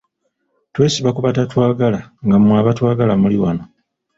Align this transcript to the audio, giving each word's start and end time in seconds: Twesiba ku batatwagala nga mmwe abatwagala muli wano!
Twesiba 0.73 1.09
ku 1.15 1.19
batatwagala 1.27 1.99
nga 2.25 2.37
mmwe 2.41 2.55
abatwagala 2.61 3.13
muli 3.21 3.37
wano! 3.43 3.63